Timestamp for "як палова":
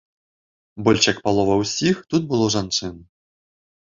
1.11-1.57